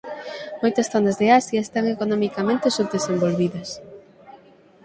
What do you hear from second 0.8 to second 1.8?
zonas de Asia